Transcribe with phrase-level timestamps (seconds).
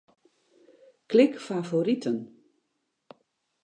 [1.09, 2.19] Klik Favoriten.